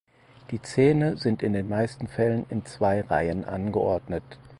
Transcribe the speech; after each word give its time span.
Die 0.49 0.59
Zähne 0.59 1.15
sind 1.17 1.43
in 1.43 1.53
den 1.53 1.69
meisten 1.69 2.07
Fällen 2.07 2.47
in 2.49 2.65
zwei 2.65 3.01
Reihen 3.01 3.45
angeordnet. 3.45 4.23